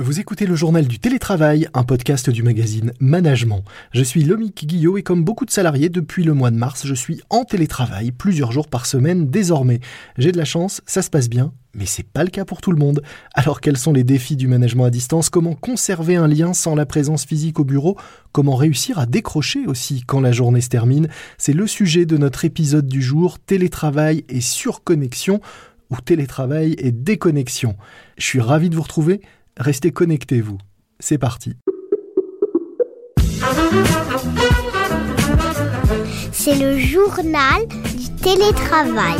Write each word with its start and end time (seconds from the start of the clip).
Vous 0.00 0.20
écoutez 0.20 0.46
le 0.46 0.56
journal 0.56 0.88
du 0.88 0.98
télétravail, 0.98 1.68
un 1.74 1.82
podcast 1.82 2.30
du 2.30 2.42
magazine 2.42 2.94
Management. 2.98 3.62
Je 3.92 4.02
suis 4.02 4.24
Lomique 4.24 4.66
Guillot 4.66 4.96
et 4.96 5.02
comme 5.02 5.22
beaucoup 5.22 5.44
de 5.44 5.50
salariés 5.50 5.90
depuis 5.90 6.24
le 6.24 6.32
mois 6.32 6.50
de 6.50 6.56
mars, 6.56 6.86
je 6.86 6.94
suis 6.94 7.20
en 7.28 7.44
télétravail 7.44 8.10
plusieurs 8.10 8.52
jours 8.52 8.68
par 8.68 8.86
semaine 8.86 9.28
désormais. 9.28 9.80
J'ai 10.16 10.32
de 10.32 10.38
la 10.38 10.46
chance, 10.46 10.80
ça 10.86 11.02
se 11.02 11.10
passe 11.10 11.28
bien, 11.28 11.52
mais 11.74 11.84
c'est 11.84 12.06
pas 12.06 12.24
le 12.24 12.30
cas 12.30 12.46
pour 12.46 12.62
tout 12.62 12.72
le 12.72 12.78
monde. 12.78 13.02
Alors 13.34 13.60
quels 13.60 13.76
sont 13.76 13.92
les 13.92 14.02
défis 14.02 14.36
du 14.36 14.48
management 14.48 14.86
à 14.86 14.90
distance? 14.90 15.28
Comment 15.28 15.54
conserver 15.54 16.16
un 16.16 16.26
lien 16.26 16.54
sans 16.54 16.74
la 16.74 16.86
présence 16.86 17.26
physique 17.26 17.60
au 17.60 17.64
bureau? 17.64 17.98
Comment 18.32 18.56
réussir 18.56 18.98
à 18.98 19.04
décrocher 19.04 19.66
aussi 19.66 20.04
quand 20.06 20.22
la 20.22 20.32
journée 20.32 20.62
se 20.62 20.70
termine? 20.70 21.08
C'est 21.36 21.52
le 21.52 21.66
sujet 21.66 22.06
de 22.06 22.16
notre 22.16 22.46
épisode 22.46 22.86
du 22.86 23.02
jour, 23.02 23.38
télétravail 23.38 24.24
et 24.30 24.40
surconnexion 24.40 25.42
ou 25.90 26.00
télétravail 26.00 26.76
et 26.78 26.92
déconnexion. 26.92 27.76
Je 28.16 28.24
suis 28.24 28.40
ravi 28.40 28.70
de 28.70 28.76
vous 28.76 28.82
retrouver. 28.82 29.20
Restez 29.58 29.92
connectés, 29.92 30.40
vous. 30.40 30.58
C'est 30.98 31.18
parti. 31.18 31.56
C'est 36.32 36.58
le 36.58 36.78
journal 36.78 37.66
du 37.68 38.08
télétravail. 38.22 39.18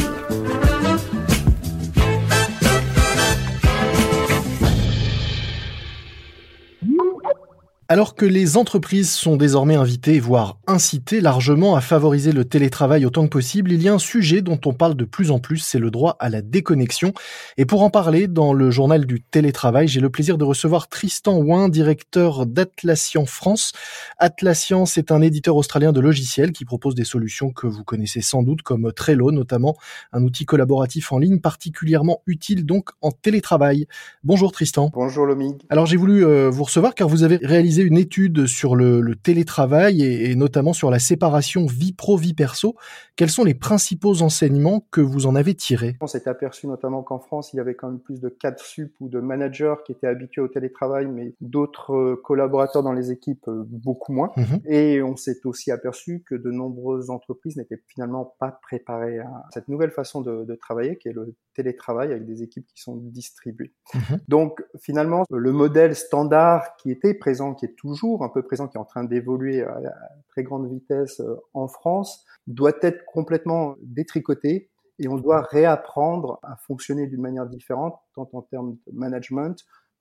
Alors 7.93 8.15
que 8.15 8.25
les 8.25 8.57
entreprises 8.57 9.11
sont 9.11 9.37
désormais 9.37 9.75
invitées, 9.75 10.19
voire 10.19 10.57
incitées 10.67 11.21
largement 11.21 11.77
à 11.77 11.83
favoriser 11.83 12.33
le 12.33 12.47
télétravail 12.47 13.05
autant 13.05 13.25
que 13.25 13.29
possible, 13.29 13.71
il 13.71 13.83
y 13.83 13.89
a 13.91 13.93
un 13.93 13.99
sujet 13.99 14.41
dont 14.41 14.59
on 14.65 14.73
parle 14.73 14.95
de 14.95 15.05
plus 15.05 15.31
en 15.31 15.39
plus, 15.39 15.59
c'est 15.59 15.79
le 15.79 15.91
droit 15.91 16.17
à 16.19 16.31
la 16.31 16.41
déconnexion. 16.41 17.13
Et 17.59 17.67
pour 17.67 17.83
en 17.83 17.91
parler, 17.91 18.29
dans 18.29 18.55
le 18.55 18.71
journal 18.71 19.05
du 19.05 19.21
télétravail, 19.21 19.89
j'ai 19.89 20.01
le 20.01 20.09
plaisir 20.09 20.39
de 20.39 20.45
recevoir 20.45 20.89
Tristan 20.89 21.37
Ouin, 21.37 21.69
directeur 21.69 22.47
d'Atlassian 22.47 23.27
France. 23.27 23.73
Atlassian, 24.17 24.87
c'est 24.87 25.13
un 25.13 25.21
éditeur 25.21 25.55
australien 25.57 25.93
de 25.93 26.01
logiciels 26.01 26.53
qui 26.53 26.65
propose 26.65 26.95
des 26.95 27.05
solutions 27.05 27.51
que 27.51 27.67
vous 27.67 27.85
connaissez 27.85 28.23
sans 28.23 28.43
doute, 28.43 28.63
comme 28.63 28.91
Trello 28.95 29.33
notamment, 29.33 29.77
un 30.15 30.23
outil 30.23 30.47
collaboratif 30.47 31.13
en 31.13 31.19
ligne 31.19 31.41
particulièrement 31.41 32.23
utile 32.27 32.65
donc 32.65 32.89
en 33.03 33.11
télétravail. 33.11 33.87
Bonjour 34.25 34.51
Tristan. 34.51 34.91
Bonjour 34.95 35.27
Lomig. 35.27 35.57
Alors 35.69 35.85
j'ai 35.85 35.99
voulu 35.99 36.25
euh, 36.25 36.49
vous 36.49 36.65
recevoir 36.65 36.95
car 36.95 37.07
vous 37.07 37.23
avez 37.23 37.37
réalisé 37.43 37.82
une 37.83 37.99
étude 37.99 38.47
sur 38.47 38.77
le, 38.77 39.15
télétravail 39.23 40.03
et, 40.03 40.35
notamment 40.35 40.73
sur 40.73 40.91
la 40.91 40.99
séparation 40.99 41.67
vie 41.67 41.93
pro-vie 41.93 42.35
perso. 42.35 42.77
Quels 43.17 43.31
sont 43.31 43.45
les 43.45 43.55
principaux 43.55 44.23
enseignements 44.23 44.87
que 44.91 45.01
vous 45.01 45.27
en 45.27 45.35
avez 45.35 45.55
tirés? 45.55 45.97
On 46.01 46.07
s'est 46.07 46.29
aperçu 46.29 46.67
notamment 46.67 47.03
qu'en 47.03 47.19
France, 47.19 47.53
il 47.53 47.59
y 47.59 47.61
avait 47.61 47.75
quand 47.75 47.89
même 47.89 48.01
plus 48.01 48.21
de 48.21 48.29
cadres 48.29 48.61
sup 48.61 48.95
ou 49.01 49.09
de 49.09 49.21
managers 49.21 49.75
qui 49.85 49.93
étaient 49.93 50.07
habitués 50.07 50.41
au 50.41 50.49
télétravail, 50.49 51.07
mais 51.07 51.35
d'autres 51.41 51.95
euh, 51.95 52.21
collaborateurs 52.23 52.83
dans 52.83 52.93
les 52.93 53.11
équipes 53.11 53.47
euh, 53.49 53.65
beaucoup 53.69 54.13
moins. 54.13 54.33
Mhm. 54.37 54.61
Et 54.67 55.03
on 55.03 55.17
s'est 55.17 55.41
aussi 55.45 55.71
aperçu 55.71 56.25
que 56.27 56.35
de 56.35 56.51
nombreuses 56.51 57.11
entreprises 57.11 57.57
n'étaient 57.57 57.81
finalement 57.87 58.35
pas 58.39 58.59
préparées 58.63 59.19
à 59.19 59.45
cette 59.53 59.69
nouvelle 59.69 59.91
façon 59.91 60.21
de, 60.21 60.55
travailler, 60.57 60.97
qui 60.97 61.09
est 61.09 61.13
le 61.13 61.35
télétravail 61.55 62.11
avec 62.11 62.27
des 62.27 62.43
équipes 62.43 62.67
qui 62.67 62.81
sont 62.81 62.97
distribuées. 62.97 63.73
Mhm. 63.95 64.21
Donc 64.29 64.65
finalement, 64.81 65.25
le 65.31 65.53
modèle 65.53 65.95
standard 65.95 66.77
qui 66.77 66.91
était 66.91 67.15
présent, 67.15 67.55
qui 67.55 67.65
toujours 67.77 68.25
un 68.25 68.29
peu 68.29 68.43
présent, 68.43 68.69
qui 68.69 68.77
est 68.77 68.81
en 68.81 68.85
train 68.85 69.05
d'évoluer 69.05 69.63
à, 69.63 69.81
très 70.29 70.43
grande 70.43 70.69
vitesse 70.69 71.21
euh, 71.21 71.37
en 71.55 71.69
France, 71.69 72.25
doit 72.47 72.73
être 72.83 73.05
complètement 73.07 73.77
détricoté 73.83 74.71
et 74.99 75.09
on 75.09 75.17
doit 75.17 75.43
réapprendre 75.43 76.39
à 76.43 76.57
fonctionner 76.57 77.07
d'une 77.07 77.21
manière 77.21 77.47
différente, 77.47 77.99
tant 78.15 78.29
en 78.33 78.43
termes 78.43 78.77
de 78.87 78.93
management 78.93 79.57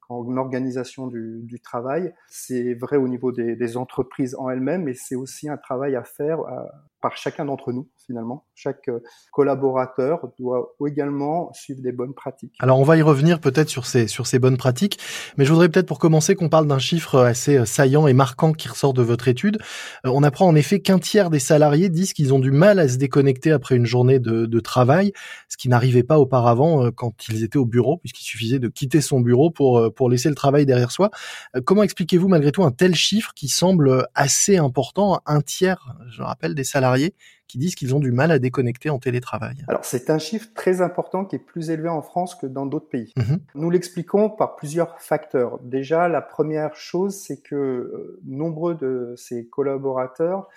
qu'en 0.08 0.38
organisation 0.38 1.08
du, 1.08 1.60
travail. 1.64 2.14
C'est 2.30 2.74
vrai 2.74 2.98
au 2.98 3.08
niveau 3.08 3.32
des, 3.32 3.78
entreprises 3.78 4.36
en 4.36 4.50
elles-mêmes, 4.50 4.84
mais 4.84 4.94
c'est 4.94 5.16
aussi 5.16 5.50
un 5.50 5.58
travail 5.58 5.96
à 5.96 6.04
faire 6.04 6.40
par 7.02 7.18
chacun 7.18 7.46
d'entre 7.46 7.72
nous 7.72 7.90
finalement. 8.06 8.46
Chaque 8.56 8.88
euh, 8.90 9.00
collaborateur 9.32 10.20
doit 10.40 10.76
également 10.88 11.52
suivre 11.54 11.82
des 11.82 11.92
bonnes 11.92 12.14
pratiques. 12.14 12.54
Alors 12.60 12.80
on 12.80 12.84
va 12.84 12.98
y 12.98 13.02
revenir 13.02 13.40
peut-être 13.40 13.70
sur 13.70 13.86
ces 13.86 14.40
bonnes 14.40 14.58
pratiques, 14.58 15.00
mais 15.38 15.46
je 15.46 15.52
voudrais 15.52 15.70
peut-être 15.70 15.88
pour 15.88 16.00
commencer 16.00 16.36
qu'on 16.36 16.50
parle 16.50 16.68
d'un 16.68 16.80
chiffre 16.80 17.20
assez 17.20 17.58
euh, 17.58 17.66
saillant 17.66 18.08
et 18.08 18.14
marquant 18.14 18.54
qui 18.54 18.68
ressort 18.68 18.94
de 18.94 19.02
votre 19.02 19.28
étude. 19.28 19.58
Euh, 20.06 20.12
on 20.14 20.24
apprend 20.24 20.48
en 20.48 20.56
effet 20.56 20.80
qu'un 20.80 21.00
tiers 21.00 21.30
des 21.30 21.40
salariés 21.40 21.90
disent 21.90 22.14
qu'ils 22.14 22.34
ont 22.34 22.40
du 22.40 22.52
mal 22.52 22.80
à 22.80 22.88
se 22.88 22.98
déconnecter 22.98 23.52
après 23.52 23.76
une 23.76 23.86
journée 23.86 24.20
de, 24.20 24.46
de 24.46 24.60
travail, 24.60 25.12
ce 25.50 25.58
qui 25.58 25.70
n'arrivait 25.70 26.04
pas 26.04 26.20
auparavant 26.20 26.92
quand 26.92 27.28
ils 27.30 27.44
étaient 27.44 27.58
au 27.58 27.66
bureau, 27.66 27.98
puisqu'il 27.98 28.24
suffisait 28.24 28.60
de 28.60 28.68
quitter 28.68 29.02
son 29.02 29.20
bureau 29.20 29.50
pour 29.50 29.94
pour 29.94 30.10
laisser 30.10 30.30
le 30.30 30.36
travail 30.36 30.66
derrière 30.66 30.92
soi. 30.92 31.10
Comment 31.66 31.84
expliquez-vous 31.84 32.28
malgré 32.28 32.52
tout 32.52 32.64
un 32.64 32.72
tel 32.72 32.96
chiffre 32.96 33.34
qui 33.34 33.48
semble 33.48 34.08
assez 34.16 34.58
important, 34.58 35.22
un 35.26 35.42
tiers, 35.42 35.96
je 36.10 36.22
rappelle, 36.22 36.56
des 36.56 36.64
salariés 36.64 36.91
qui 37.48 37.58
disent 37.58 37.76
qu'ils 37.76 37.94
ont 37.96 38.00
du 38.00 38.12
mal 38.12 38.32
à 38.32 38.40
déconnecter 38.40 38.90
en 38.90 39.00
télétravail. 39.00 39.64
Alors 39.68 39.86
c'est 39.86 40.10
un 40.10 40.20
chiffre 40.20 40.48
très 40.54 40.82
important 40.82 41.26
qui 41.26 41.36
est 41.36 41.40
plus 41.40 41.70
élevé 41.70 41.90
en 41.90 42.02
France 42.02 42.36
que 42.36 42.46
dans 42.46 42.66
d'autres 42.66 42.90
pays. 42.90 43.12
Mhm. 43.18 43.40
Nous 43.56 43.70
l'expliquons 43.70 44.30
par 44.30 44.56
plusieurs 44.56 45.00
facteurs. 45.02 45.60
Déjà, 45.60 46.08
la 46.08 46.22
première 46.22 46.76
chose, 46.76 47.16
c'est 47.16 47.42
que 47.42 47.56
euh, 47.56 48.20
nombreux 48.26 48.76
de 48.76 49.14
ces 49.18 49.48
collaborateurs 49.48 50.48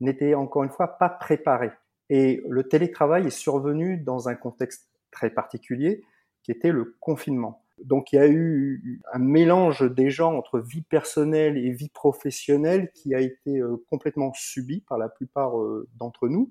n'étaient 0.00 0.34
encore 0.34 0.64
une 0.64 0.70
fois 0.70 0.98
pas 0.98 1.08
préparés. 1.08 1.72
Et 2.08 2.42
le 2.48 2.64
télétravail 2.64 3.26
est 3.26 3.30
survenu 3.30 3.98
dans 3.98 4.28
un 4.28 4.34
contexte 4.34 4.88
très 5.10 5.30
particulier 5.30 6.02
qui 6.42 6.50
était 6.50 6.72
le 6.72 6.96
confinement. 7.00 7.59
Donc 7.84 8.12
il 8.12 8.16
y 8.16 8.18
a 8.18 8.28
eu 8.28 9.00
un 9.12 9.18
mélange 9.18 9.82
des 9.82 10.10
gens 10.10 10.36
entre 10.36 10.58
vie 10.58 10.82
personnelle 10.82 11.56
et 11.56 11.70
vie 11.70 11.88
professionnelle 11.88 12.90
qui 12.92 13.14
a 13.14 13.20
été 13.20 13.58
euh, 13.58 13.82
complètement 13.88 14.32
subi 14.34 14.80
par 14.80 14.98
la 14.98 15.08
plupart 15.08 15.58
euh, 15.58 15.88
d'entre 15.98 16.28
nous. 16.28 16.50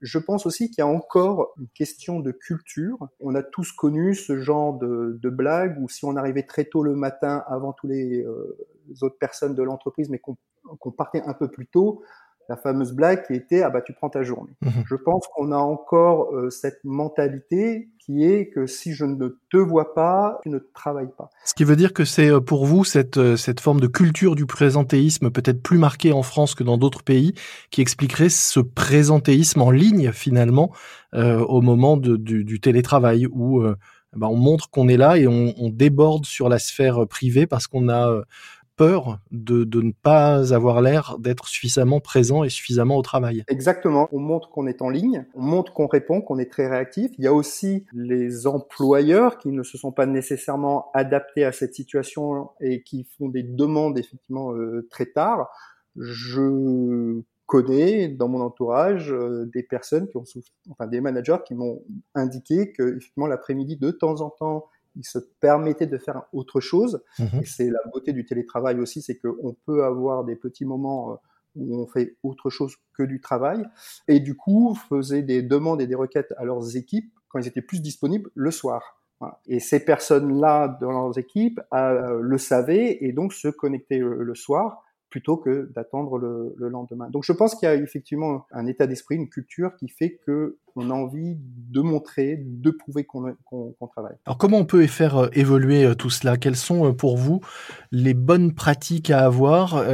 Je 0.00 0.18
pense 0.18 0.46
aussi 0.46 0.70
qu'il 0.70 0.78
y 0.78 0.82
a 0.82 0.86
encore 0.86 1.52
une 1.58 1.68
question 1.68 2.20
de 2.20 2.30
culture. 2.30 2.98
On 3.20 3.34
a 3.34 3.42
tous 3.42 3.72
connu 3.72 4.14
ce 4.14 4.38
genre 4.38 4.78
de, 4.78 5.18
de 5.20 5.30
blague 5.30 5.78
où 5.80 5.88
si 5.88 6.04
on 6.04 6.16
arrivait 6.16 6.44
très 6.44 6.64
tôt 6.64 6.82
le 6.82 6.94
matin 6.94 7.44
avant 7.48 7.72
tous 7.72 7.88
les, 7.88 8.22
euh, 8.22 8.56
autres 9.02 9.18
personnes 9.18 9.54
de 9.54 9.62
l'entreprise, 9.62 10.08
mais 10.08 10.18
qu'on 10.18 10.90
partait 10.92 11.22
un 11.22 11.34
peu 11.34 11.48
plus 11.48 11.66
tôt, 11.66 12.02
la 12.48 12.56
fameuse 12.56 12.92
blague 12.92 13.26
qui 13.26 13.34
était 13.34 13.62
ah 13.62 13.70
bah 13.70 13.82
tu 13.82 13.92
prends 13.92 14.08
ta 14.08 14.22
journée. 14.22 14.52
Mhm. 14.62 14.84
Je 14.88 14.94
pense 14.94 15.26
qu'on 15.34 15.52
a 15.52 15.58
encore 15.58 16.34
euh, 16.34 16.50
cette 16.50 16.80
mentalité 16.84 17.88
qui 17.98 18.24
est 18.24 18.48
que 18.48 18.66
si 18.66 18.94
je 18.94 19.04
ne 19.04 19.28
te 19.50 19.58
vois 19.58 19.94
pas, 19.94 20.40
tu 20.42 20.48
ne 20.48 20.58
travailles 20.58 21.12
pas. 21.16 21.28
Ce 21.44 21.52
qui 21.52 21.64
veut 21.64 21.76
dire 21.76 21.92
que 21.92 22.06
c'est 22.06 22.30
euh, 22.30 22.40
pour 22.40 22.64
vous 22.64 22.84
cette 22.84 23.18
euh, 23.18 23.36
cette 23.36 23.60
forme 23.60 23.80
de 23.80 23.86
culture 23.86 24.34
du 24.34 24.46
présentéisme 24.46 25.30
peut-être 25.30 25.62
plus 25.62 25.78
marquée 25.78 26.12
en 26.12 26.22
France 26.22 26.54
que 26.54 26.64
dans 26.64 26.78
d'autres 26.78 27.02
pays 27.02 27.34
qui 27.70 27.82
expliquerait 27.82 28.30
ce 28.30 28.60
présentéisme 28.60 29.60
en 29.60 29.70
ligne 29.70 30.12
finalement 30.12 30.70
au 31.14 31.62
moment 31.62 31.96
de, 31.96 32.16
du, 32.16 32.44
du, 32.44 32.60
télétravail 32.60 33.26
où 33.30 33.62
bah, 34.14 34.28
on 34.28 34.36
montre 34.36 34.68
qu'on 34.68 34.88
est 34.88 34.98
là 34.98 35.16
et 35.16 35.26
on, 35.26 35.54
on, 35.56 35.70
déborde 35.70 36.26
sur 36.26 36.50
la 36.50 36.58
sphère 36.58 37.06
privée 37.08 37.46
parce 37.46 37.66
qu'on 37.66 37.88
a 37.88 38.22
peur 38.78 39.18
de, 39.32 39.64
de 39.64 39.82
ne 39.82 39.92
pas 39.92 40.54
avoir 40.54 40.80
l'air 40.80 41.16
d'être 41.18 41.48
suffisamment 41.48 42.00
présent 42.00 42.44
et 42.44 42.48
suffisamment 42.48 42.96
au 42.96 43.02
travail. 43.02 43.44
Exactement. 43.48 44.08
On 44.12 44.20
montre 44.20 44.50
qu'on 44.50 44.66
est 44.66 44.80
en 44.80 44.88
ligne, 44.88 45.26
on 45.34 45.42
montre 45.42 45.72
qu'on 45.74 45.88
répond, 45.88 46.22
qu'on 46.22 46.38
est 46.38 46.50
très 46.50 46.68
réactif. 46.68 47.10
Il 47.18 47.24
y 47.24 47.26
a 47.26 47.34
aussi 47.34 47.84
les 47.92 48.46
employeurs 48.46 49.38
qui 49.38 49.48
ne 49.48 49.62
se 49.62 49.76
sont 49.76 49.92
pas 49.92 50.06
nécessairement 50.06 50.90
adaptés 50.94 51.44
à 51.44 51.52
cette 51.52 51.74
situation 51.74 52.50
et 52.60 52.82
qui 52.82 53.06
font 53.18 53.28
des 53.28 53.42
demandes 53.42 53.98
effectivement 53.98 54.54
euh, 54.54 54.86
très 54.90 55.06
tard. 55.06 55.48
Je 55.96 57.20
connais 57.46 58.08
dans 58.08 58.28
mon 58.28 58.40
entourage 58.42 59.10
euh, 59.10 59.50
des 59.52 59.62
personnes 59.62 60.06
qui 60.08 60.16
ont 60.18 60.24
enfin 60.70 60.86
des 60.86 61.00
managers 61.00 61.38
qui 61.46 61.54
m'ont 61.54 61.82
indiqué 62.14 62.72
que 62.72 62.96
effectivement 62.96 63.26
l'après-midi 63.26 63.76
de 63.76 63.90
temps 63.90 64.20
en 64.20 64.30
temps 64.30 64.66
il 64.98 65.04
se 65.04 65.18
permettait 65.40 65.86
de 65.86 65.96
faire 65.96 66.24
autre 66.32 66.60
chose. 66.60 67.02
Mhm. 67.18 67.40
Et 67.42 67.46
c'est 67.46 67.70
la 67.70 67.80
beauté 67.92 68.12
du 68.12 68.24
télétravail 68.24 68.78
aussi, 68.80 69.00
c'est 69.00 69.18
qu'on 69.18 69.56
peut 69.64 69.84
avoir 69.84 70.24
des 70.24 70.36
petits 70.36 70.66
moments 70.66 71.12
euh, 71.12 71.14
où 71.56 71.80
on 71.80 71.86
fait 71.86 72.16
autre 72.22 72.50
chose 72.50 72.76
que 72.96 73.02
du 73.02 73.20
travail. 73.20 73.64
Et 74.08 74.20
du 74.20 74.36
coup, 74.36 74.76
faisaient 74.88 75.22
des 75.22 75.42
demandes 75.42 75.80
et 75.80 75.86
des 75.86 75.94
requêtes 75.94 76.34
à 76.36 76.44
leurs 76.44 76.76
équipes 76.76 77.12
quand 77.28 77.38
ils 77.38 77.46
étaient 77.46 77.62
plus 77.62 77.80
disponibles 77.80 78.30
le 78.34 78.50
soir. 78.50 78.96
Et 79.46 79.58
ces 79.58 79.84
personnes-là 79.84 80.78
dans 80.80 80.92
leurs 80.92 81.18
équipes 81.18 81.60
euh, 81.74 82.20
le 82.20 82.38
savaient 82.38 82.98
et 83.00 83.12
donc 83.12 83.32
se 83.32 83.48
connectaient 83.48 83.98
le 83.98 84.34
soir 84.36 84.84
plutôt 85.10 85.36
que 85.36 85.70
d'attendre 85.74 86.18
le, 86.18 86.54
lendemain. 86.68 87.08
Donc 87.10 87.24
je 87.24 87.32
pense 87.32 87.54
qu'il 87.54 87.68
y 87.68 87.72
a 87.72 87.74
effectivement 87.74 88.46
un 88.52 88.66
état 88.66 88.86
d'esprit, 88.86 89.16
une 89.16 89.28
culture 89.28 89.74
qui 89.76 89.88
fait 89.88 90.18
que 90.26 90.58
on 90.76 90.90
a 90.90 90.94
envie 90.94 91.36
de 91.36 91.80
montrer, 91.80 92.36
de 92.40 92.70
prouver 92.70 93.04
qu'on 93.04 93.34
travaille. 93.90 94.16
Alors 94.26 94.38
comment 94.38 94.58
on 94.58 94.64
peut 94.64 94.86
faire 94.86 95.16
euh, 95.16 95.28
évoluer 95.32 95.84
euh, 95.84 95.94
tout 95.94 96.10
cela? 96.10 96.36
Quelles 96.36 96.56
sont 96.56 96.86
euh, 96.86 96.92
pour 96.92 97.16
vous 97.16 97.40
les 97.90 98.14
bonnes 98.14 98.54
pratiques 98.54 99.10
à 99.10 99.24
avoir 99.24 99.84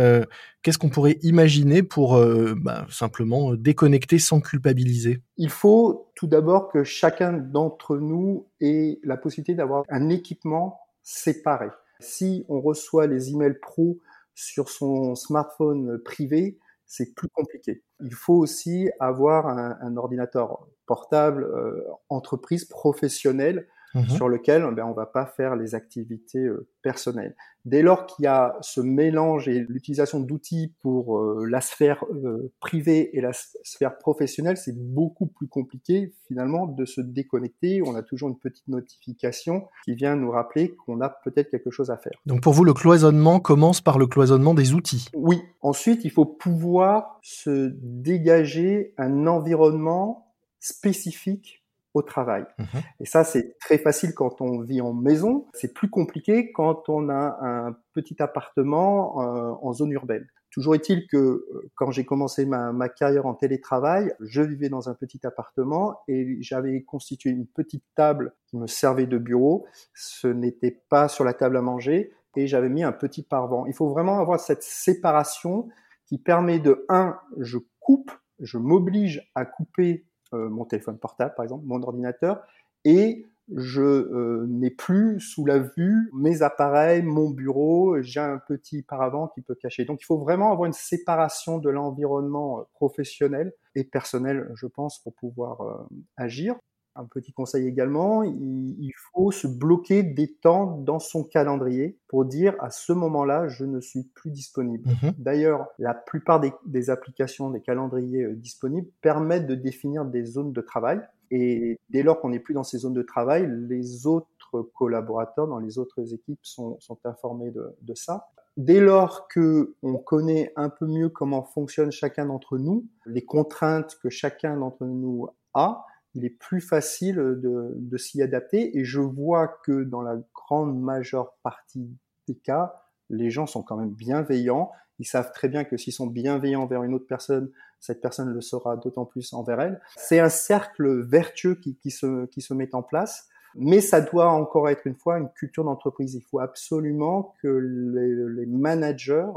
Qu'est-ce 0.62 0.78
qu'on 0.78 0.88
pourrait 0.88 1.18
imaginer 1.22 1.82
pour 1.82 2.18
bah, 2.56 2.86
simplement 2.88 3.52
déconnecter 3.54 4.18
sans 4.18 4.40
culpabiliser? 4.40 5.20
Il 5.36 5.50
faut 5.50 6.10
tout 6.14 6.26
d'abord 6.26 6.70
que 6.70 6.84
chacun 6.84 7.34
d'entre 7.34 7.98
nous 7.98 8.46
ait 8.62 8.98
la 9.04 9.18
possibilité 9.18 9.54
d'avoir 9.54 9.84
un 9.90 10.08
équipement 10.08 10.80
séparé. 11.02 11.68
Si 12.00 12.46
on 12.48 12.62
reçoit 12.62 13.06
les 13.06 13.30
emails 13.30 13.58
pro 13.60 13.98
sur 14.34 14.68
son 14.68 15.14
smartphone 15.14 15.98
privé, 15.98 16.58
c'est 16.86 17.14
plus 17.14 17.28
compliqué. 17.28 17.82
Il 18.00 18.14
faut 18.14 18.34
aussi 18.34 18.90
avoir 19.00 19.46
un, 19.46 19.96
ordinateur 19.96 20.66
portable, 20.86 21.44
euh, 21.44 21.82
entreprise 22.08 22.64
professionnelle 22.64 23.68
Mmh 23.94 24.08
sur 24.08 24.28
lequel 24.28 24.62
ben, 24.74 24.84
on 24.84 24.92
va 24.92 25.06
pas 25.06 25.24
faire 25.24 25.54
les 25.54 25.74
activités 25.74 26.40
euh, 26.40 26.66
personnelles. 26.82 27.36
Dès 27.64 27.80
lors 27.80 28.06
qu'il 28.06 28.24
y 28.24 28.26
a 28.26 28.56
ce 28.60 28.80
mélange 28.80 29.48
et 29.48 29.60
l'utilisation 29.68 30.20
d'outils 30.20 30.74
pour 30.82 31.18
euh, 31.18 31.46
la 31.48 31.60
sphère 31.60 32.04
euh, 32.12 32.52
privée 32.60 33.16
et 33.16 33.20
la 33.20 33.32
sphère 33.32 33.96
professionnelle, 33.98 34.56
c'est 34.56 34.76
beaucoup 34.76 35.26
plus 35.26 35.46
compliqué 35.46 36.12
finalement 36.26 36.66
de 36.66 36.84
se 36.84 37.00
déconnecter. 37.00 37.82
On 37.82 37.94
a 37.94 38.02
toujours 38.02 38.28
une 38.28 38.38
petite 38.38 38.66
notification 38.66 39.68
qui 39.84 39.94
vient 39.94 40.16
nous 40.16 40.30
rappeler 40.30 40.74
qu'on 40.74 41.00
a 41.00 41.08
peut-être 41.08 41.50
quelque 41.50 41.70
chose 41.70 41.90
à 41.90 41.96
faire. 41.96 42.20
Donc 42.26 42.42
pour 42.42 42.52
vous, 42.52 42.64
le 42.64 42.74
cloisonnement 42.74 43.38
commence 43.38 43.80
par 43.80 43.98
le 43.98 44.06
cloisonnement 44.06 44.54
des 44.54 44.74
outils. 44.74 45.08
Oui. 45.14 45.40
Ensuite, 45.62 46.04
il 46.04 46.10
faut 46.10 46.26
pouvoir 46.26 47.18
se 47.22 47.72
dégager 47.80 48.92
un 48.98 49.26
environnement 49.26 50.34
spécifique 50.58 51.63
au 51.94 52.02
travail. 52.02 52.44
Mmh 52.58 52.64
et 53.00 53.06
ça, 53.06 53.24
c'est 53.24 53.56
très 53.58 53.78
facile 53.78 54.14
quand 54.14 54.40
on 54.40 54.60
vit 54.60 54.80
en 54.80 54.92
maison. 54.92 55.46
C'est 55.52 55.72
plus 55.72 55.90
compliqué 55.90 56.52
quand 56.52 56.88
on 56.88 57.08
a 57.08 57.38
un 57.40 57.76
petit 57.92 58.20
appartement 58.22 59.22
euh, 59.22 59.52
en 59.62 59.72
zone 59.72 59.92
urbaine. 59.92 60.26
Toujours 60.50 60.74
est-il 60.76 61.06
que 61.08 61.16
euh, 61.16 61.70
quand 61.74 61.90
j'ai 61.90 62.04
commencé 62.04 62.46
ma, 62.46 62.72
ma, 62.72 62.88
carrière 62.88 63.26
en 63.26 63.34
télétravail, 63.34 64.12
je 64.20 64.42
vivais 64.42 64.68
dans 64.68 64.88
un 64.88 64.94
petit 64.94 65.26
appartement 65.26 65.98
et 66.06 66.38
j'avais 66.40 66.82
constitué 66.82 67.30
une 67.30 67.46
petite 67.46 67.84
table 67.96 68.34
qui 68.46 68.56
me 68.56 68.66
servait 68.66 69.06
de 69.06 69.18
bureau. 69.18 69.66
Ce 69.94 70.28
n'était 70.28 70.82
pas 70.88 71.08
sur 71.08 71.24
la 71.24 71.34
table 71.34 71.56
à 71.56 71.62
manger 71.62 72.12
et 72.36 72.46
j'avais 72.46 72.68
mis 72.68 72.82
un 72.82 72.92
petit 72.92 73.22
parvent. 73.22 73.66
Il 73.66 73.74
faut 73.74 73.88
vraiment 73.88 74.18
avoir 74.18 74.40
cette 74.40 74.62
séparation 74.62 75.68
qui 76.06 76.18
permet 76.18 76.58
de, 76.58 76.84
un, 76.88 77.18
je 77.38 77.58
coupe, 77.80 78.12
je 78.40 78.58
m'oblige 78.58 79.30
à 79.34 79.44
couper 79.44 80.06
mon 80.50 80.64
téléphone 80.64 80.98
portable, 80.98 81.34
par 81.34 81.44
exemple, 81.44 81.64
mon 81.66 81.82
ordinateur, 81.82 82.42
et 82.84 83.26
je 83.52 83.82
euh, 83.82 84.46
n'ai 84.48 84.70
plus 84.70 85.20
sous 85.20 85.44
la 85.44 85.58
vue 85.58 86.10
mes 86.14 86.42
appareils, 86.42 87.02
mon 87.02 87.30
bureau, 87.30 88.00
j'ai 88.00 88.20
un 88.20 88.38
petit 88.38 88.82
paravent 88.82 89.28
qui 89.28 89.42
peut 89.42 89.54
cacher. 89.54 89.84
Donc 89.84 90.00
il 90.00 90.04
faut 90.04 90.18
vraiment 90.18 90.50
avoir 90.50 90.66
une 90.66 90.72
séparation 90.72 91.58
de 91.58 91.68
l'environnement 91.68 92.60
euh, 92.60 92.62
professionnel 92.72 93.52
et 93.74 93.84
personnel, 93.84 94.50
je 94.54 94.66
pense, 94.66 94.98
pour 95.02 95.14
pouvoir 95.14 95.86
agir. 96.16 96.56
Un 96.96 97.06
petit 97.06 97.32
conseil 97.32 97.66
également, 97.66 98.22
il, 98.22 98.92
faut 99.12 99.32
se 99.32 99.46
bloquer 99.46 100.02
des 100.02 100.32
temps 100.32 100.78
dans 100.78 100.98
son 100.98 101.24
calendrier 101.24 101.98
pour 102.08 102.24
dire 102.24 102.54
à 102.60 102.70
ce 102.70 102.92
moment-là, 102.92 103.48
je 103.48 103.64
ne 103.64 103.80
suis 103.80 104.04
plus 104.14 104.30
disponible. 104.30 104.88
Mhm. 104.88 105.12
D'ailleurs, 105.18 105.66
la 105.78 105.94
plupart 105.94 106.40
des, 106.40 106.90
applications, 106.90 107.50
des 107.50 107.60
calendriers 107.60 108.24
euh, 108.24 108.34
disponibles 108.34 108.88
permettent 109.00 109.46
de 109.46 109.54
définir 109.54 110.04
des 110.04 110.24
zones 110.24 110.52
de 110.52 110.60
travail. 110.60 111.00
Et 111.30 111.78
dès 111.90 112.02
lors 112.02 112.20
qu'on 112.20 112.28
n'est 112.28 112.38
plus 112.38 112.54
dans 112.54 112.62
ces 112.62 112.78
zones 112.78 112.94
de 112.94 113.02
travail, 113.02 113.48
les 113.68 114.06
autres 114.06 114.62
collaborateurs 114.62 115.48
dans 115.48 115.58
les 115.58 115.78
autres 115.78 116.14
équipes 116.14 116.38
sont, 116.42 116.78
informés 117.04 117.50
de, 117.50 117.74
de 117.82 117.94
ça. 117.94 118.28
Dès 118.56 118.80
lors 118.80 119.26
que 119.26 119.74
on 119.82 119.96
connaît 119.96 120.52
un 120.54 120.68
peu 120.68 120.86
mieux 120.86 121.08
comment 121.08 121.42
fonctionne 121.42 121.90
chacun 121.90 122.26
d'entre 122.26 122.56
nous, 122.56 122.86
les 123.04 123.24
contraintes 123.24 123.98
que 124.00 124.10
chacun 124.10 124.56
d'entre 124.56 124.84
nous 124.84 125.28
a, 125.54 125.84
il 126.14 126.24
est 126.24 126.30
plus 126.30 126.60
facile 126.60 127.16
de, 127.16 127.72
de 127.74 127.96
s'y 127.96 128.22
adapter. 128.22 128.78
Et 128.78 128.84
je 128.84 129.00
vois 129.00 129.48
que 129.64 129.82
dans 129.82 130.02
la 130.02 130.16
grande 130.34 130.80
majeure 130.80 131.34
partie 131.42 131.88
des 132.28 132.36
cas, 132.36 132.82
les 133.10 133.30
gens 133.30 133.46
sont 133.46 133.62
quand 133.62 133.76
même 133.76 133.92
bienveillants. 133.92 134.70
Ils 134.98 135.06
savent 135.06 135.32
très 135.32 135.48
bien 135.48 135.64
que 135.64 135.76
s'ils 135.76 135.92
sont 135.92 136.06
bienveillants 136.06 136.62
envers 136.62 136.84
une 136.84 136.94
autre 136.94 137.06
personne, 137.06 137.50
cette 137.80 138.00
personne 138.00 138.30
le 138.30 138.40
sera 138.40 138.76
d'autant 138.76 139.04
plus 139.04 139.32
envers 139.32 139.60
elle. 139.60 139.80
C'est 139.96 140.20
un 140.20 140.28
cercle 140.28 141.02
vertueux 141.02 141.56
qui, 141.56 141.76
qui, 141.76 141.90
se, 141.90 142.26
qui 142.26 142.40
se 142.40 142.54
met 142.54 142.74
en 142.74 142.82
place. 142.82 143.28
Mais 143.56 143.80
ça 143.80 144.00
doit 144.00 144.30
encore 144.30 144.68
être 144.68 144.86
une 144.86 144.96
fois 144.96 145.18
une 145.18 145.30
culture 145.30 145.64
d'entreprise. 145.64 146.14
Il 146.14 146.22
faut 146.22 146.40
absolument 146.40 147.34
que 147.42 147.48
les, 147.48 148.14
les 148.40 148.46
managers 148.46 149.30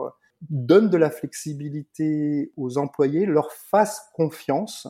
donnent 0.50 0.90
de 0.90 0.98
la 0.98 1.10
flexibilité 1.10 2.52
aux 2.58 2.78
employés, 2.78 3.26
leur 3.26 3.52
fassent 3.52 4.10
confiance 4.14 4.88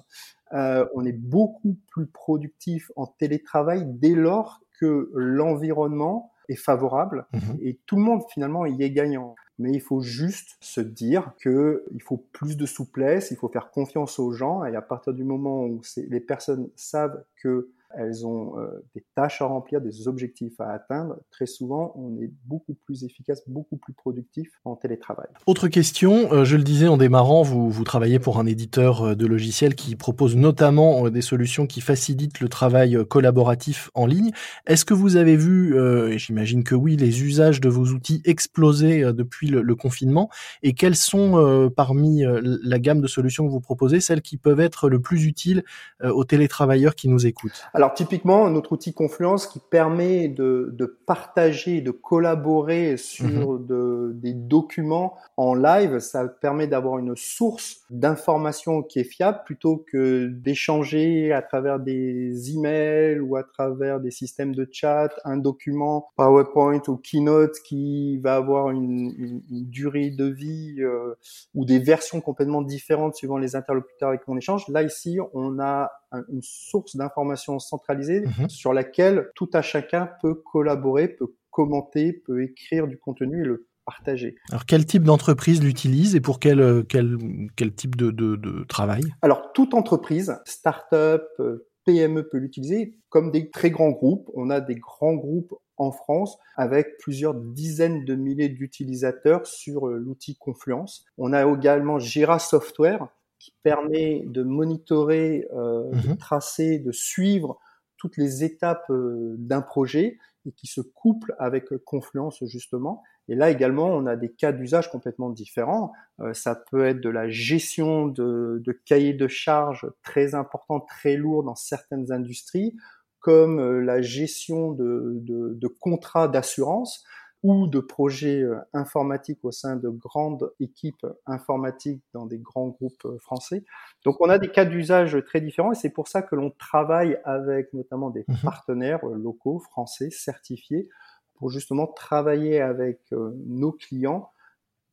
euh, 0.53 0.85
on 0.95 1.05
est 1.05 1.17
beaucoup 1.17 1.77
plus 1.91 2.07
productif 2.07 2.91
en 2.95 3.07
télétravail 3.07 3.85
dès 3.85 4.15
lors 4.15 4.61
que 4.79 5.11
l'environnement 5.13 6.31
est 6.49 6.55
favorable 6.55 7.25
mmh 7.33 7.37
et 7.61 7.79
tout 7.85 7.95
le 7.97 8.03
monde 8.03 8.21
finalement 8.29 8.65
y 8.65 8.83
est 8.83 8.91
gagnant. 8.91 9.35
Mais 9.59 9.71
il 9.71 9.81
faut 9.81 10.01
juste 10.01 10.55
se 10.61 10.81
dire 10.81 11.33
que 11.39 11.83
il 11.91 12.01
faut 12.01 12.23
plus 12.31 12.57
de 12.57 12.65
souplesse, 12.65 13.31
il 13.31 13.37
faut 13.37 13.49
faire 13.49 13.71
confiance 13.71 14.19
aux 14.19 14.31
gens 14.31 14.63
et 14.63 14.75
à 14.75 14.81
partir 14.81 15.13
du 15.13 15.23
moment 15.23 15.63
où 15.65 15.81
les 15.97 16.19
personnes 16.19 16.69
savent 16.75 17.23
que 17.41 17.69
elles 17.95 18.25
ont 18.25 18.59
euh, 18.59 18.83
des 18.95 19.03
tâches 19.15 19.41
à 19.41 19.45
remplir, 19.45 19.81
des 19.81 20.07
objectifs 20.07 20.59
à 20.59 20.71
atteindre. 20.71 21.17
Très 21.31 21.45
souvent, 21.45 21.93
on 21.95 22.21
est 22.21 22.31
beaucoup 22.45 22.73
plus 22.73 23.03
efficace, 23.03 23.41
beaucoup 23.47 23.77
plus 23.77 23.93
productif 23.93 24.49
en 24.65 24.75
télétravail. 24.75 25.27
Autre 25.45 25.67
question, 25.67 26.31
euh, 26.33 26.43
je 26.43 26.57
le 26.57 26.63
disais 26.63 26.87
en 26.87 26.97
démarrant, 26.97 27.43
vous, 27.43 27.83
travaillez 27.83 28.19
pour 28.19 28.39
un 28.39 28.45
éditeur 28.45 29.01
euh, 29.01 29.15
de 29.15 29.25
logiciels 29.25 29.75
qui 29.75 29.95
propose 29.95 30.35
notamment 30.35 31.09
des 31.09 31.21
solutions 31.21 31.65
qui 31.65 31.81
facilitent 31.81 32.39
le 32.39 32.49
travail 32.49 32.97
collaboratif 33.07 33.89
en 33.93 34.05
ligne. 34.05 34.31
Est-ce 34.65 34.83
que 34.83 34.93
vous 34.93 35.15
avez 35.15 35.35
vu, 35.35 35.77
et 35.77 36.17
j'imagine 36.17 36.63
que 36.63 36.75
oui, 36.75 36.97
les 36.97 37.23
usages 37.23 37.61
de 37.61 37.69
vos 37.69 37.85
outils 37.85 38.21
exploser 38.25 39.13
depuis 39.13 39.47
le, 39.47 39.61
le 39.61 39.75
confinement? 39.75 40.29
Et 40.63 40.73
quelles 40.73 40.95
sont 40.95 41.71
parmi 41.75 42.23
la 42.23 42.79
gamme 42.79 43.01
de 43.01 43.07
solutions 43.07 43.45
que 43.45 43.51
vous 43.51 43.59
proposez 43.59 43.99
celles 44.01 44.21
qui 44.21 44.37
peuvent 44.37 44.59
être 44.59 44.89
le 44.89 44.99
plus 44.99 45.25
utiles 45.25 45.63
aux 46.03 46.23
télétravailleurs 46.23 46.95
qui 46.95 47.07
nous 47.09 47.25
écoutent? 47.25 47.63
Alors 47.77 47.93
typiquement, 47.93 48.49
notre 48.49 48.73
outil 48.73 48.91
Confluence 48.91 49.45
qui 49.45 49.59
permet 49.59 50.27
de, 50.27 50.73
de 50.73 50.85
partager, 51.05 51.81
de 51.81 51.91
collaborer 51.91 52.97
sur 52.97 53.27
mhm. 53.27 53.65
de, 53.67 54.11
des 54.15 54.33
documents 54.33 55.15
en 55.37 55.53
live, 55.53 55.99
ça 55.99 56.27
permet 56.27 56.65
d'avoir 56.65 56.97
une 56.97 57.15
source 57.15 57.81
d'information 57.91 58.81
qui 58.81 58.99
est 58.99 59.03
fiable 59.03 59.41
plutôt 59.45 59.85
que 59.91 60.25
d'échanger 60.25 61.31
à 61.31 61.43
travers 61.43 61.79
des 61.79 62.51
emails 62.51 63.19
ou 63.19 63.35
à 63.35 63.43
travers 63.43 63.99
des 63.99 64.09
systèmes 64.09 64.55
de 64.55 64.67
chat 64.71 65.09
un 65.23 65.37
document 65.37 66.09
PowerPoint 66.15 66.81
ou 66.87 66.97
Keynote 66.97 67.59
qui 67.63 68.17
va 68.17 68.37
avoir 68.37 68.71
une, 68.71 69.13
une, 69.19 69.41
durée 69.69 70.09
de 70.09 70.25
vie 70.25 70.77
euh, 70.79 71.13
ou 71.53 71.63
des 71.63 71.77
versions 71.77 72.21
complètement 72.21 72.63
différentes 72.63 73.15
suivant 73.15 73.37
les 73.37 73.55
interlocuteurs 73.55 74.09
avec 74.09 74.23
qui 74.23 74.29
on 74.31 74.37
échange. 74.37 74.67
Là 74.69 74.81
ici, 74.81 75.19
on 75.33 75.59
a 75.59 75.91
une 76.29 76.41
source 76.41 76.95
d'information 76.95 77.59
centralisée 77.59 78.21
mhm. 78.21 78.49
sur 78.49 78.73
laquelle 78.73 79.31
tout 79.35 79.49
à 79.53 79.61
chacun 79.61 80.09
peut 80.21 80.35
collaborer, 80.35 81.07
peut 81.07 81.33
commenter, 81.51 82.13
peut 82.13 82.43
écrire 82.43 82.87
du 82.87 82.97
contenu 82.97 83.41
et 83.41 83.45
le 83.45 83.67
partager. 83.85 84.35
Alors 84.51 84.65
quel 84.65 84.85
type 84.85 85.03
d'entreprise 85.03 85.63
l'utilise 85.63 86.15
et 86.15 86.21
pour 86.21 86.39
quel, 86.39 86.59
euh, 86.59 86.83
quel, 86.87 87.17
quel 87.55 87.73
type 87.73 87.95
de, 87.95 88.11
de, 88.11 88.35
de 88.35 88.63
travail? 88.65 89.03
Alors 89.21 89.53
toute 89.53 89.73
entreprise, 89.73 90.37
start-up, 90.45 91.25
euh, 91.39 91.67
PME 91.85 92.27
peut 92.27 92.37
l'utiliser 92.37 92.97
comme 93.09 93.31
des 93.31 93.49
très 93.49 93.71
grands 93.71 93.91
groupes. 93.91 94.29
On 94.35 94.49
a 94.49 94.59
des 94.59 94.75
grands 94.75 95.15
groupes 95.15 95.53
en 95.77 95.91
France 95.91 96.37
avec 96.57 96.97
plusieurs 96.97 97.33
dizaines 97.33 98.03
de 98.03 98.15
milliers 98.15 98.49
d'utilisateurs 98.49 99.47
sur 99.47 99.87
euh, 99.87 99.97
l'outil 99.97 100.35
Confluence. 100.35 101.05
On 101.17 101.31
a 101.33 101.45
également 101.47 101.97
Jira 101.97 102.39
Software 102.39 103.07
qui 103.47 103.53
permet 103.63 104.23
de 104.25 104.43
monitorer, 104.43 105.47
euh, 105.53 105.89
de 105.91 106.09
mhm. 106.09 106.17
tracer, 106.17 106.79
de 106.79 106.91
suivre 106.91 107.57
toutes 107.95 108.17
les 108.17 108.43
étapes 108.43 108.89
euh, 108.89 109.35
d'un 109.37 109.61
projet 109.61 110.17
et 110.45 110.51
qui 110.51 110.67
se 110.67 110.81
couple 110.81 111.33
avec 111.39 111.69
Confluence 111.85 112.43
justement. 112.45 113.03
Et 113.29 113.35
là 113.35 113.49
également, 113.49 113.87
on 113.87 114.05
a 114.05 114.17
des 114.17 114.33
cas 114.33 114.51
d'usage 114.51 114.91
complètement 114.91 115.29
différents. 115.29 115.93
Euh, 116.19 116.33
ça 116.33 116.55
peut 116.55 116.85
être 116.85 116.99
de 116.99 117.09
la 117.09 117.29
gestion 117.29 118.07
de, 118.07 118.61
de 118.65 118.71
cahiers 118.73 119.13
de 119.13 119.29
charges 119.29 119.89
très 120.03 120.35
importants, 120.35 120.81
très 120.81 121.15
lourds 121.15 121.43
dans 121.43 121.55
certaines 121.55 122.11
industries, 122.11 122.75
comme 123.21 123.61
euh, 123.61 123.79
la 123.79 124.01
gestion 124.01 124.73
de, 124.73 125.13
de, 125.21 125.53
de 125.53 125.67
contrats 125.67 126.27
d'assurance 126.27 127.05
ou 127.43 127.67
de 127.67 127.79
projets 127.79 128.41
euh, 128.41 128.57
informatiques 128.73 129.39
au 129.43 129.51
sein 129.51 129.75
de 129.75 129.89
grandes 129.89 130.51
équipes 130.59 131.05
informatiques 131.25 132.01
dans 132.13 132.25
des 132.25 132.39
grands 132.39 132.69
groupes 132.69 133.05
euh, 133.05 133.17
français. 133.19 133.63
Donc 134.05 134.17
on 134.19 134.29
a 134.29 134.39
des 134.39 134.49
cas 134.49 134.65
d'usage 134.65 135.17
très 135.25 135.41
différents 135.41 135.71
et 135.71 135.75
c'est 135.75 135.91
pour 135.91 136.07
ça 136.07 136.21
que 136.21 136.35
l'on 136.35 136.49
travaille 136.51 137.19
avec 137.25 137.73
notamment 137.73 138.09
des 138.09 138.25
mhm. 138.27 138.37
partenaires 138.43 139.05
euh, 139.05 139.15
locaux 139.15 139.59
français 139.59 140.09
certifiés 140.09 140.89
pour 141.35 141.49
justement 141.51 141.85
travailler 141.85 142.59
avec 142.59 142.99
nos 143.11 143.71
clients 143.71 144.31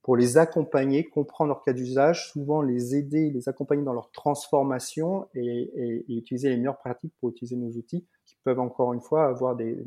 pour 0.04 0.18
les 0.18 0.37
accompagner, 0.37 1.04
comprendre 1.04 1.49
leur 1.49 1.62
cas 1.62 1.73
d'usage, 1.73 2.28
souvent 2.30 2.61
les 2.61 2.94
aider, 2.94 3.30
les 3.30 3.49
accompagner 3.49 3.82
dans 3.82 3.94
leur 3.94 4.11
transformation 4.11 5.26
et, 5.34 6.04
utiliser 6.08 6.50
les 6.50 6.58
meilleures 6.58 6.76
pratiques 6.76 7.14
pour 7.20 7.30
utiliser 7.30 7.56
nos 7.56 7.70
outils 7.70 8.04
qui 8.26 8.37
peuvent 8.44 8.61
encore 8.61 8.92
une 8.92 9.00
fois 9.00 9.26
avoir 9.26 9.56
des, 9.56 9.82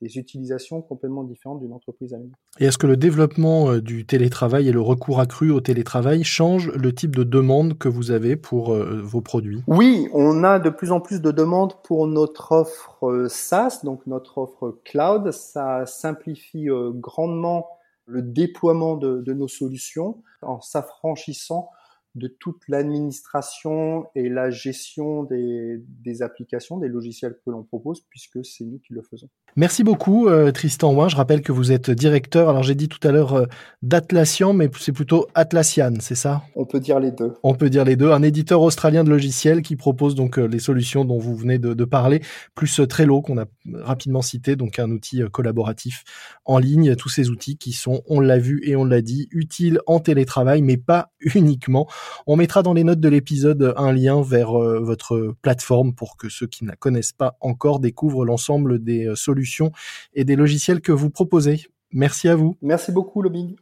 utilisations 0.00 0.80
complètement 0.80 1.22
différentes 1.22 1.60
d'une 1.60 1.74
entreprise 1.74 2.14
à 2.14 2.16
une 2.16 2.28
autre. 2.28 2.38
Et 2.60 2.64
est-ce 2.64 2.78
que 2.78 2.86
le 2.86 2.96
développement 2.96 3.70
euh, 3.70 3.80
du 3.82 4.06
télétravail 4.06 4.68
et 4.68 4.72
le 4.72 4.80
recours 4.80 5.20
accru 5.20 5.50
au 5.50 5.60
télétravail 5.60 6.24
change 6.24 6.70
le 6.72 6.94
type 6.94 7.14
de 7.14 7.22
demande 7.22 7.76
que 7.76 7.90
vous 7.90 8.10
avez 8.10 8.36
pour 8.36 8.72
euh, 8.72 9.02
vos 9.02 9.20
produits? 9.20 9.62
Oui, 9.66 10.08
on 10.14 10.44
a 10.44 10.58
de 10.58 10.70
plus 10.70 10.92
en 10.92 11.00
plus 11.00 11.20
de 11.20 11.30
demandes 11.30 11.74
pour 11.84 12.06
notre 12.06 12.52
offre 12.52 13.06
euh, 13.06 13.28
SaaS, 13.28 13.80
donc 13.84 14.06
notre 14.06 14.38
offre 14.38 14.78
cloud. 14.84 15.30
Ça 15.30 15.84
simplifie 15.84 16.68
grandement 16.94 17.68
le 18.08 18.22
déploiement 18.22 18.96
de, 18.96 19.32
nos 19.32 19.48
solutions 19.48 20.22
en 20.42 20.60
s'affranchissant 20.60 21.70
de 22.14 22.28
toute 22.28 22.62
l'administration 22.68 24.06
et 24.14 24.28
la 24.28 24.50
gestion 24.50 25.24
des, 25.24 26.22
applications, 26.22 26.78
des 26.78 26.88
logiciels 26.88 27.38
que 27.44 27.50
l'on 27.50 27.62
propose, 27.62 28.02
puisque 28.08 28.44
c'est 28.44 28.64
nous 28.64 28.78
qui 28.78 28.92
le 28.92 29.02
faisons. 29.02 29.28
Merci 29.56 29.84
beaucoup 29.84 30.28
euh, 30.28 30.50
Tristan 30.50 30.94
Ouin. 30.94 31.08
Je 31.08 31.16
rappelle 31.16 31.42
que 31.42 31.52
vous 31.52 31.72
êtes 31.72 31.90
directeur, 31.90 32.48
alors 32.48 32.62
j'ai 32.62 32.74
dit 32.74 32.88
tout 32.88 33.06
à 33.06 33.12
l'heure 33.12 33.34
euh, 33.34 33.46
d'Atlassian, 33.82 34.52
mais 34.52 34.68
c'est 34.78 34.92
plutôt 34.92 35.26
Atlassian, 35.34 35.94
c'est 36.00 36.14
ça? 36.14 36.42
On 36.54 36.64
peut 36.64 36.80
dire 36.80 36.98
les 36.98 37.12
deux. 37.12 37.34
On 37.42 37.54
peut 37.54 37.70
dire 37.70 37.84
les 37.84 37.96
deux. 37.96 38.10
Un 38.10 38.22
éditeur 38.22 38.60
australien 38.62 39.04
de 39.04 39.10
logiciels 39.10 39.62
qui 39.62 39.76
propose 39.76 40.14
donc 40.14 40.38
euh, 40.38 40.46
les 40.46 40.58
solutions 40.58 41.04
dont 41.04 41.18
vous 41.18 41.36
venez 41.36 41.58
de, 41.58 41.74
de 41.74 41.84
parler, 41.84 42.20
plus 42.54 42.80
Trello 42.88 43.22
qu'on 43.22 43.38
a 43.38 43.46
rapidement 43.74 44.22
cité, 44.22 44.56
donc 44.56 44.78
un 44.78 44.90
outil 44.90 45.22
collaboratif 45.32 46.04
en 46.44 46.58
ligne. 46.58 46.96
Tous 46.96 47.08
ces 47.08 47.30
outils 47.30 47.56
qui 47.56 47.72
sont, 47.72 48.02
on 48.06 48.20
l'a 48.20 48.38
vu 48.38 48.60
et 48.64 48.76
on 48.76 48.84
l'a 48.84 49.02
dit, 49.02 49.28
utiles 49.30 49.80
en 49.86 50.00
télétravail, 50.00 50.62
mais 50.62 50.76
pas 50.76 51.12
uniquement. 51.34 51.88
On 52.26 52.36
mettra 52.36 52.62
dans 52.62 52.74
les 52.74 52.84
notes 52.84 53.00
de 53.00 53.08
l'épisode 53.08 53.74
un 53.76 53.92
lien 53.92 54.22
vers 54.22 54.58
euh, 54.58 54.80
votre 54.80 55.34
plateforme 55.42 55.94
pour 55.94 56.16
que 56.16 56.28
ceux 56.28 56.46
qui 56.46 56.64
ne 56.64 56.70
la 56.70 56.76
connaissent 56.76 57.12
pas 57.12 57.36
encore 57.40 57.80
découvrent 57.80 58.24
l'ensemble 58.24 58.82
des 58.82 59.06
euh, 59.06 59.14
solutions 59.14 59.72
et 60.14 60.24
des 60.24 60.36
logiciels 60.36 60.80
que 60.80 60.92
vous 60.92 61.10
proposez. 61.10 61.66
Merci 61.92 62.28
à 62.28 62.36
vous. 62.36 62.56
Merci 62.60 62.92
beaucoup, 62.92 63.22
Lobbying. 63.22 63.56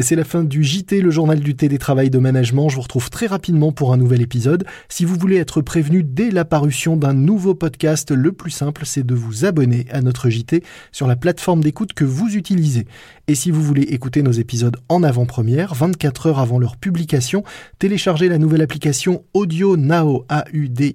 C'est 0.00 0.14
la 0.14 0.22
fin 0.22 0.44
du 0.44 0.62
JT, 0.62 1.00
le 1.00 1.10
journal 1.10 1.40
du 1.40 1.56
télétravail 1.56 2.08
de 2.08 2.20
management. 2.20 2.68
Je 2.68 2.76
vous 2.76 2.82
retrouve 2.82 3.10
très 3.10 3.26
rapidement 3.26 3.72
pour 3.72 3.92
un 3.92 3.96
nouvel 3.96 4.22
épisode. 4.22 4.64
Si 4.88 5.04
vous 5.04 5.16
voulez 5.16 5.38
être 5.38 5.60
prévenu 5.60 6.04
dès 6.04 6.30
l'apparition 6.30 6.96
d'un 6.96 7.14
nouveau 7.14 7.56
podcast, 7.56 8.12
le 8.12 8.30
plus 8.30 8.52
simple, 8.52 8.82
c'est 8.84 9.04
de 9.04 9.16
vous 9.16 9.44
abonner 9.44 9.86
à 9.90 10.00
notre 10.00 10.30
JT 10.30 10.62
sur 10.92 11.08
la 11.08 11.16
plateforme 11.16 11.64
d'écoute 11.64 11.94
que 11.94 12.04
vous 12.04 12.36
utilisez. 12.36 12.86
Et 13.26 13.34
si 13.34 13.50
vous 13.50 13.60
voulez 13.60 13.82
écouter 13.82 14.22
nos 14.22 14.30
épisodes 14.30 14.76
en 14.88 15.02
avant-première, 15.02 15.74
24 15.74 16.26
heures 16.26 16.38
avant 16.38 16.60
leur 16.60 16.76
publication, 16.76 17.42
téléchargez 17.80 18.28
la 18.28 18.38
nouvelle 18.38 18.62
application 18.62 19.24
Audio 19.34 19.76
Now, 19.76 20.24
A-U-D-I-O-N-O-W. 20.28 20.86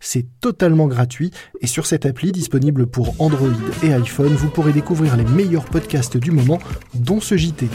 C'est 0.00 0.26
totalement 0.40 0.88
gratuit 0.88 1.30
et 1.60 1.68
sur 1.68 1.86
cette 1.86 2.04
appli 2.04 2.32
disponible 2.32 2.88
pour 2.88 3.14
Android 3.20 3.48
et 3.84 3.94
iPhone, 3.94 4.32
vous 4.34 4.50
pourrez 4.50 4.72
découvrir 4.72 5.16
les 5.16 5.24
meilleurs 5.24 5.66
podcasts 5.66 6.16
du 6.16 6.32
moment, 6.32 6.58
ce 7.20 7.36
JT. 7.36 7.68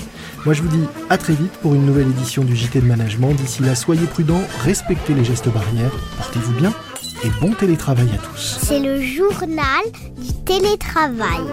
Moi 0.45 0.53
je 0.53 0.61
vous 0.61 0.69
dis 0.69 0.83
à 1.09 1.17
très 1.17 1.33
vite 1.33 1.51
pour 1.61 1.75
une 1.75 1.85
nouvelle 1.85 2.09
édition 2.09 2.43
du 2.43 2.55
JT 2.55 2.81
de 2.81 2.85
management. 2.85 3.33
D'ici 3.33 3.63
là, 3.63 3.75
soyez 3.75 4.05
prudents, 4.05 4.41
respectez 4.63 5.13
les 5.13 5.25
gestes 5.25 5.49
barrières, 5.49 5.91
portez-vous 6.17 6.53
bien 6.53 6.73
et 7.23 7.29
bon 7.41 7.53
télétravail 7.53 8.09
à 8.13 8.17
tous. 8.17 8.59
C'est 8.61 8.79
le 8.79 9.01
journal 9.01 9.83
du 10.17 10.33
télétravail. 10.45 11.43